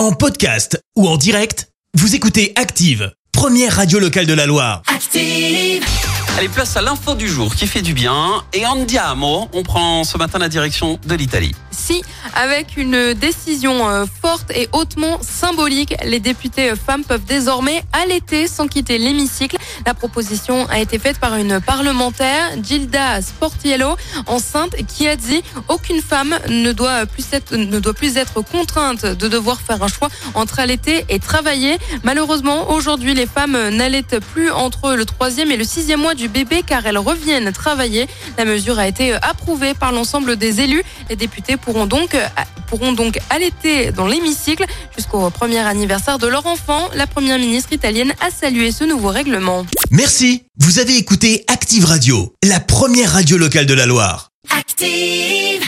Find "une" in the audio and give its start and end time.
12.78-13.12, 21.36-21.60